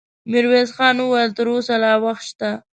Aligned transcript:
ميرويس 0.31 0.69
خان 0.77 0.97
وويل: 1.03 1.29
تر 1.37 1.47
اوسه 1.51 1.75
لا 1.83 1.93
وخت 2.03 2.23
شته. 2.29 2.51